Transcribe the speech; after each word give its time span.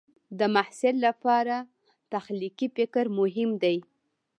د 0.39 0.41
محصل 0.55 0.95
لپاره 1.07 1.55
تخلیقي 2.13 2.67
فکر 2.77 3.05
مهم 3.19 3.49
دی. 3.63 3.77